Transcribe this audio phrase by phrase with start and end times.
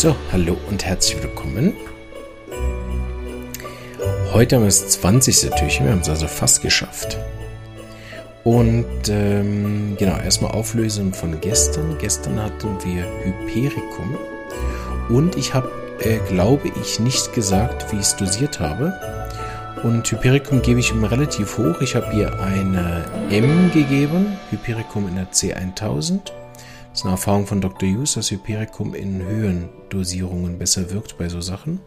[0.00, 1.74] So, hallo und herzlich willkommen.
[4.32, 5.50] Heute haben wir das 20.
[5.50, 7.18] Türchen, wir haben es also fast geschafft.
[8.42, 11.98] Und ähm, genau, erstmal Auflösung von gestern.
[11.98, 14.16] Gestern hatten wir Hypericum.
[15.10, 18.94] Und ich habe, äh, glaube ich, nicht gesagt, wie ich es dosiert habe.
[19.82, 21.82] Und Hypericum gebe ich immer relativ hoch.
[21.82, 26.39] Ich habe ihr eine M gegeben, Hypericum in der C1000.
[26.90, 27.88] Das ist eine Erfahrung von Dr.
[27.88, 31.80] Hughes, dass Hypericum in höheren Dosierungen besser wirkt bei so Sachen.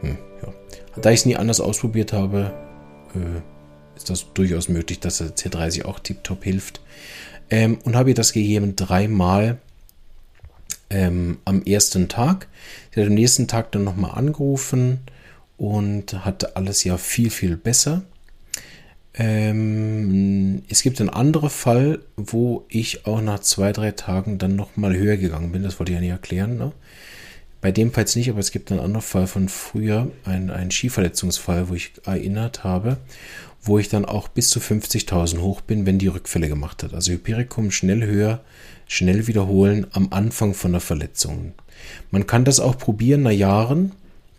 [0.00, 0.52] Hm, ja.
[1.00, 2.52] Da ich es nie anders ausprobiert habe,
[3.14, 3.40] äh,
[3.96, 6.82] ist das durchaus möglich, dass der C30 auch tiptop hilft.
[7.50, 9.58] Ähm, und habe ihr das gegeben dreimal
[10.90, 12.48] ähm, am ersten Tag.
[12.94, 15.00] Sie hat am nächsten Tag dann nochmal angerufen
[15.56, 18.02] und hatte alles ja viel, viel besser.
[19.14, 24.96] Ähm, es gibt einen anderen Fall, wo ich auch nach zwei, drei Tagen dann nochmal
[24.96, 25.62] höher gegangen bin.
[25.62, 26.56] Das wollte ich ja nicht erklären.
[26.56, 26.72] Ne?
[27.60, 31.68] Bei dem Fall nicht, aber es gibt einen anderen Fall von früher, einen, einen Skiverletzungsfall,
[31.68, 32.96] wo ich erinnert habe,
[33.62, 36.94] wo ich dann auch bis zu 50.000 hoch bin, wenn die Rückfälle gemacht hat.
[36.94, 38.40] Also Hypericum schnell höher,
[38.88, 41.52] schnell wiederholen am Anfang von der Verletzung.
[42.10, 43.92] Man kann das auch probieren nach Jahren.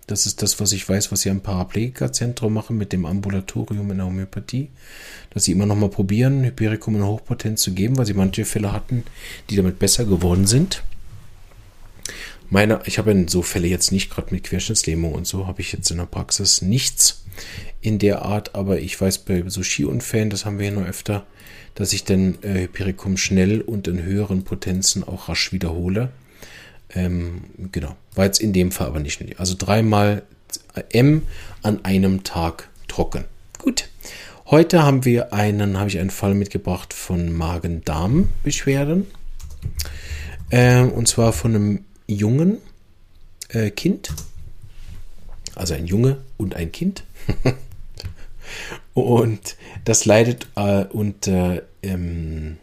[0.07, 3.97] Das ist das, was ich weiß, was sie am Paraplegikerzentrum machen mit dem Ambulatorium in
[3.97, 4.69] der Homöopathie.
[5.29, 8.73] Dass sie immer noch mal probieren, Hypericum in Hochpotenz zu geben, weil sie manche Fälle
[8.73, 9.03] hatten,
[9.49, 10.83] die damit besser geworden sind.
[12.49, 15.89] Meine, ich habe so Fälle jetzt nicht, gerade mit Querschnittslähmung und so, habe ich jetzt
[15.89, 17.23] in der Praxis nichts
[17.81, 21.25] in der Art, aber ich weiß bei so Skiunfällen, das haben wir ja noch öfter,
[21.75, 26.11] dass ich dann äh, Hypericum schnell und in höheren Potenzen auch rasch wiederhole.
[26.95, 27.41] Ähm,
[27.71, 29.39] genau, war jetzt in dem Fall aber nicht.
[29.39, 30.23] Also dreimal
[30.91, 31.23] M
[31.61, 33.25] an einem Tag trocken.
[33.59, 33.89] Gut.
[34.45, 39.07] Heute haben wir einen, habe ich einen Fall mitgebracht von Magen-Darm-Beschwerden.
[40.51, 42.57] Ähm, und zwar von einem jungen
[43.49, 44.09] äh, Kind,
[45.55, 47.03] also ein Junge und ein Kind.
[48.93, 49.55] und
[49.85, 52.57] das leidet äh, unter ähm,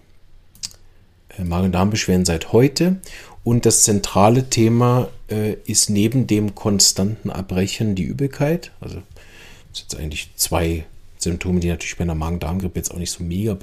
[1.37, 3.01] äh, Magen-Darm-Beschwerden seit heute.
[3.43, 8.71] Und das zentrale Thema äh, ist neben dem konstanten Erbrechen die Übelkeit.
[8.81, 9.03] Also
[9.73, 10.85] das sind eigentlich zwei
[11.19, 13.57] Symptome, die natürlich bei einer Magen-Darm-Grippe jetzt auch nicht so mega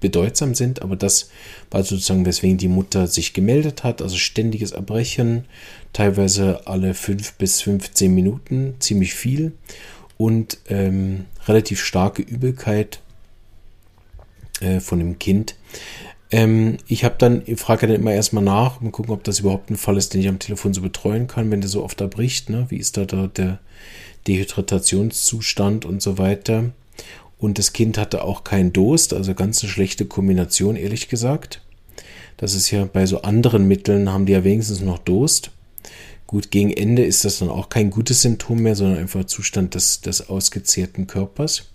[0.00, 1.30] bedeutsam sind, aber das
[1.70, 5.44] war sozusagen, weswegen die Mutter sich gemeldet hat, also ständiges Erbrechen,
[5.92, 9.52] teilweise alle 5 bis 15 Minuten, ziemlich viel
[10.18, 13.00] und ähm, relativ starke Übelkeit
[14.60, 15.54] äh, von dem Kind.
[16.32, 19.70] Ähm, ich habe dann, ich frage dann immer erstmal nach und gucken, ob das überhaupt
[19.70, 22.48] ein Fall ist, den ich am Telefon so betreuen kann, wenn der so oft erbricht,
[22.50, 22.66] ne?
[22.70, 23.60] wie ist da, da der
[24.26, 26.70] Dehydratationszustand und so weiter.
[27.38, 31.60] Und das Kind hatte auch keinen Durst, also ganz eine schlechte Kombination, ehrlich gesagt.
[32.38, 35.50] Das ist ja bei so anderen Mitteln haben die ja wenigstens noch Durst.
[36.26, 40.00] Gut, gegen Ende ist das dann auch kein gutes Symptom mehr, sondern einfach Zustand des,
[40.00, 41.71] des ausgezehrten Körpers.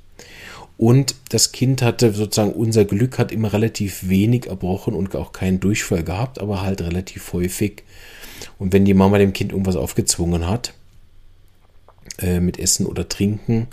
[0.77, 5.59] Und das Kind hatte sozusagen unser Glück, hat immer relativ wenig erbrochen und auch keinen
[5.59, 7.83] Durchfall gehabt, aber halt relativ häufig.
[8.59, 10.73] Und wenn die Mama dem Kind irgendwas aufgezwungen hat,
[12.19, 13.67] äh, mit Essen oder Trinken,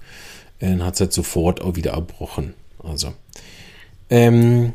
[0.61, 2.55] dann hat es halt sofort auch wieder erbrochen.
[2.83, 3.13] Also,
[4.09, 4.73] ähm,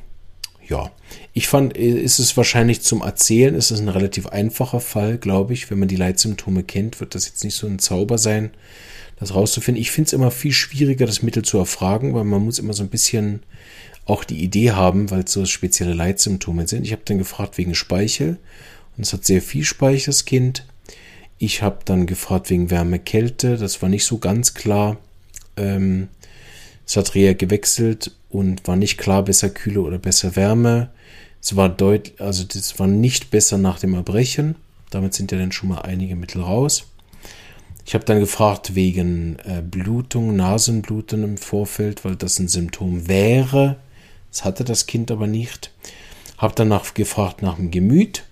[0.67, 0.91] ja,
[1.33, 5.71] ich fand, ist es wahrscheinlich zum Erzählen, ist es ein relativ einfacher Fall, glaube ich.
[5.71, 8.51] Wenn man die Leitsymptome kennt, wird das jetzt nicht so ein Zauber sein,
[9.19, 9.81] das rauszufinden.
[9.81, 12.83] Ich finde es immer viel schwieriger, das Mittel zu erfragen, weil man muss immer so
[12.83, 13.41] ein bisschen
[14.05, 16.85] auch die Idee haben, weil es so spezielle Leitsymptome sind.
[16.85, 18.37] Ich habe dann gefragt wegen Speichel
[18.97, 20.65] und es hat sehr viel Speichel, das Kind.
[21.37, 24.97] Ich habe dann gefragt wegen Wärme, Kälte, das war nicht so ganz klar.
[25.57, 26.07] Ähm,
[26.85, 30.89] es hat Reha gewechselt und war nicht klar, besser Kühle oder besser Wärme.
[31.41, 34.55] Es war deutlich, also das war nicht besser nach dem Erbrechen.
[34.89, 36.88] Damit sind ja dann schon mal einige Mittel raus.
[37.89, 43.77] Ich habe dann gefragt wegen äh, Blutung, Nasenbluten im Vorfeld, weil das ein Symptom wäre.
[44.29, 45.71] Das hatte das Kind aber nicht.
[46.37, 48.25] Habe danach gefragt nach dem Gemüt.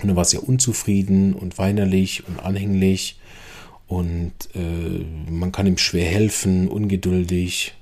[0.00, 3.20] Und dann war ja unzufrieden und weinerlich und anhänglich.
[3.86, 7.74] Und äh, man kann ihm schwer helfen, ungeduldig,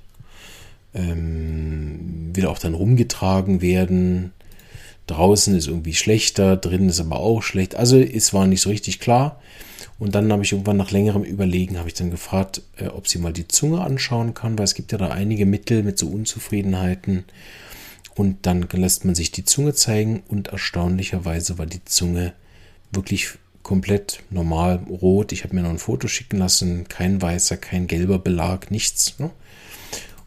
[0.93, 4.31] ähm, will auch dann rumgetragen werden.
[5.07, 7.73] Draußen ist irgendwie schlechter, drinnen ist aber auch schlecht.
[7.73, 9.41] Also es war nicht so richtig klar.
[10.01, 13.19] Und dann habe ich irgendwann nach längerem Überlegen, habe ich dann gefragt, äh, ob sie
[13.19, 17.25] mal die Zunge anschauen kann, weil es gibt ja da einige Mittel mit so Unzufriedenheiten.
[18.15, 22.33] Und dann lässt man sich die Zunge zeigen und erstaunlicherweise war die Zunge
[22.91, 23.29] wirklich
[23.61, 25.33] komplett normal rot.
[25.33, 29.19] Ich habe mir noch ein Foto schicken lassen, kein weißer, kein gelber Belag, nichts.
[29.19, 29.29] Ne?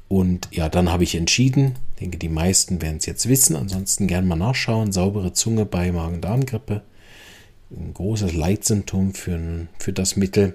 [0.07, 4.29] Und ja, dann habe ich entschieden, denke, die meisten werden es jetzt wissen, ansonsten gerne
[4.29, 6.83] mal nachschauen, saubere Zunge bei Magen-Darm-Grippe.
[7.77, 10.55] Ein großes Leitsymptom für, für das Mittel.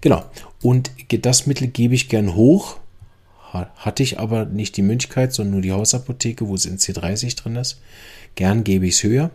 [0.00, 0.24] Genau.
[0.62, 2.78] Und das Mittel gebe ich gern hoch.
[3.52, 7.56] Hatte ich aber nicht die Möglichkeit, sondern nur die Hausapotheke, wo es in C30 drin
[7.56, 7.80] ist.
[8.34, 9.30] Gern gebe ich es höher.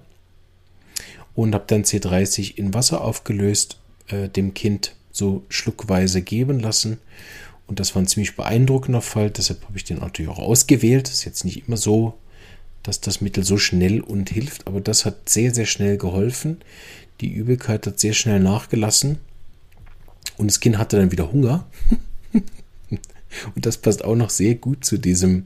[1.34, 3.80] Und habe dann C30 in Wasser aufgelöst,
[4.10, 7.00] äh, dem Kind so schluckweise geben lassen.
[7.68, 9.32] Und das war ein ziemlich beeindruckender Fall.
[9.32, 11.10] Deshalb habe ich den natürlich auch ausgewählt.
[11.10, 12.16] Ist jetzt nicht immer so,
[12.84, 16.58] dass das Mittel so schnell und hilft, aber das hat sehr, sehr schnell geholfen.
[17.22, 19.20] Die Übelkeit hat sehr schnell nachgelassen.
[20.38, 21.68] Und das Kind hatte dann wieder Hunger.
[23.56, 25.46] und das passt auch noch sehr gut zu diesem,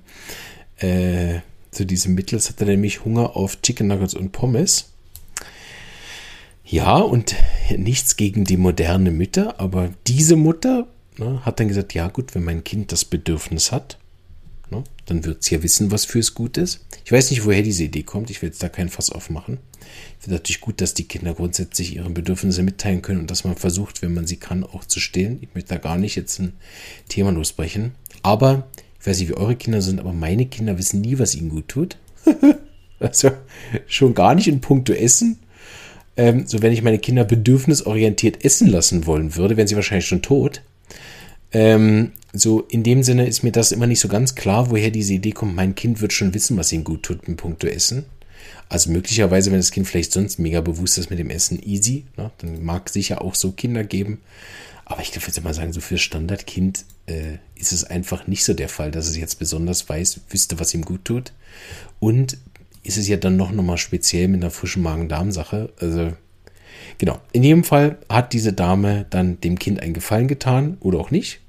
[0.78, 1.40] äh,
[1.72, 2.38] zu diesem Mittel.
[2.38, 4.92] Es hatte nämlich Hunger auf Chicken Nuggets und Pommes.
[6.64, 7.36] Ja, und
[7.78, 10.88] nichts gegen die moderne Mütter, aber diese Mutter
[11.18, 14.00] ne, hat dann gesagt, ja gut, wenn mein Kind das Bedürfnis hat,
[14.72, 16.86] ne, dann wird es ja wissen, was fürs gut ist.
[17.04, 19.60] Ich weiß nicht, woher diese Idee kommt, ich will jetzt da kein Fass aufmachen.
[20.18, 23.56] Ich finde natürlich gut, dass die Kinder grundsätzlich ihre Bedürfnisse mitteilen können und dass man
[23.56, 25.40] versucht, wenn man sie kann, auch zu stillen.
[25.42, 26.54] Ich möchte da gar nicht jetzt ein
[27.10, 27.92] Thema losbrechen.
[28.24, 28.68] Aber,
[29.00, 31.68] ich weiß nicht, wie eure Kinder sind, aber meine Kinder wissen nie, was ihnen gut
[31.68, 31.98] tut.
[33.00, 33.32] also
[33.88, 35.40] schon gar nicht in puncto Essen
[36.18, 40.22] ähm, so, wenn ich meine Kinder bedürfnisorientiert essen lassen wollen würde, wären sie wahrscheinlich schon
[40.22, 40.62] tot.
[41.56, 45.14] Ähm, so, in dem Sinne ist mir das immer nicht so ganz klar, woher diese
[45.14, 45.56] Idee kommt.
[45.56, 48.04] Mein Kind wird schon wissen, was ihm gut tut mit Punkto Essen.
[48.68, 52.30] Also möglicherweise, wenn das Kind vielleicht sonst mega bewusst ist mit dem Essen, easy, ne,
[52.40, 54.20] dann mag es sicher auch so Kinder geben.
[54.84, 58.68] Aber ich würde mal sagen, so für Standardkind äh, ist es einfach nicht so der
[58.68, 61.32] Fall, dass es jetzt besonders weiß, wüsste, was ihm gut tut.
[62.02, 62.38] Und
[62.84, 65.72] ist es ja dann noch, noch mal speziell mit einer frischen Magen-Darm-Sache.
[65.80, 66.12] Also,
[66.98, 67.22] genau.
[67.32, 71.40] In jedem Fall hat diese Dame dann dem Kind einen Gefallen getan oder auch nicht.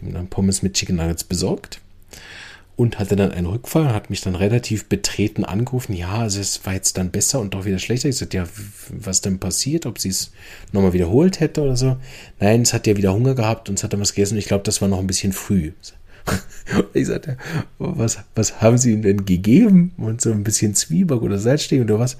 [0.00, 1.80] Dem dann Pommes mit Chicken Nuggets besorgt
[2.78, 5.94] und hatte dann einen Rückfall, hat mich dann relativ betreten angerufen.
[5.94, 8.08] Ja, also es war jetzt dann besser und doch wieder schlechter.
[8.08, 8.44] Ich sagte, ja,
[8.90, 9.84] was denn passiert?
[9.84, 10.30] Ob sie es
[10.70, 11.96] nochmal wiederholt hätte oder so?
[12.38, 14.34] Nein, es hat ja wieder Hunger gehabt und es hat dann was gegessen.
[14.34, 15.72] Und ich glaube, das war noch ein bisschen früh.
[16.92, 17.38] Ich sagte,
[17.78, 19.92] was, was haben Sie ihm denn gegeben?
[19.96, 22.18] Und so ein bisschen Zwieback oder Salzsteg oder was?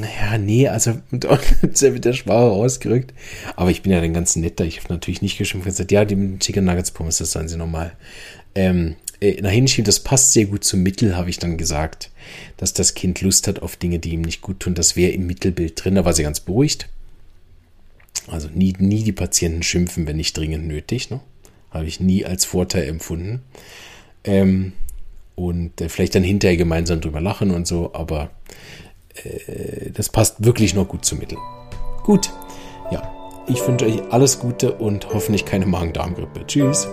[0.00, 1.24] Naja, nee, also und
[1.62, 3.14] ist mit der Schwache rausgerückt.
[3.56, 4.64] Aber ich bin ja dann ganz netter.
[4.64, 5.66] Ich habe natürlich nicht geschimpft.
[5.66, 7.92] Ich gesagt, ja, die Chicken Nuggets Pommes, das sollen Sie nochmal
[8.54, 9.86] ähm, äh, nach hinschieben.
[9.86, 12.10] Das passt sehr gut zum Mittel, habe ich dann gesagt.
[12.56, 14.74] Dass das Kind Lust hat auf Dinge, die ihm nicht gut tun.
[14.74, 15.94] Das wäre im Mittelbild drin.
[15.94, 16.88] Da war sie ganz beruhigt.
[18.28, 21.10] Also nie, nie die Patienten schimpfen, wenn nicht dringend nötig.
[21.10, 21.20] Ne?
[21.70, 23.42] Habe ich nie als Vorteil empfunden.
[24.24, 24.72] Ähm,
[25.36, 28.30] und äh, vielleicht dann hinterher gemeinsam drüber lachen und so, aber
[29.24, 31.38] äh, das passt wirklich noch gut zum Mittel.
[32.04, 32.32] Gut,
[32.90, 33.02] ja,
[33.48, 36.46] ich wünsche euch alles Gute und hoffentlich keine Magen-Darm-Grippe.
[36.46, 36.88] Tschüss.